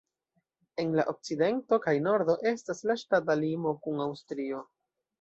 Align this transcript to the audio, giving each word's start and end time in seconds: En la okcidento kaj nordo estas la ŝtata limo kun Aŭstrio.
En 0.83 0.89
la 0.99 1.05
okcidento 1.11 1.79
kaj 1.85 1.95
nordo 2.07 2.39
estas 2.55 2.83
la 2.91 2.99
ŝtata 3.05 3.39
limo 3.45 3.79
kun 3.87 4.07
Aŭstrio. 4.11 4.69